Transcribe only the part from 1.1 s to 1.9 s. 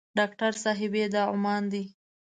دا عمان دی.